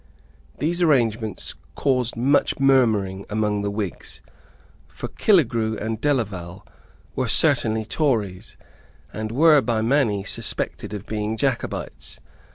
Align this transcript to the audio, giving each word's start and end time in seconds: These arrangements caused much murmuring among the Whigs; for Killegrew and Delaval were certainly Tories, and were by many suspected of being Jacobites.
These 0.57 0.81
arrangements 0.81 1.53
caused 1.75 2.17
much 2.17 2.59
murmuring 2.59 3.23
among 3.29 3.61
the 3.61 3.69
Whigs; 3.69 4.23
for 4.87 5.09
Killegrew 5.09 5.77
and 5.79 6.01
Delaval 6.01 6.65
were 7.15 7.27
certainly 7.27 7.85
Tories, 7.85 8.57
and 9.13 9.31
were 9.31 9.61
by 9.61 9.83
many 9.83 10.23
suspected 10.23 10.95
of 10.95 11.05
being 11.05 11.37
Jacobites. 11.37 12.19